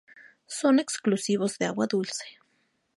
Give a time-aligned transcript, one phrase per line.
[0.59, 2.25] Son exclusivos de agua dulce.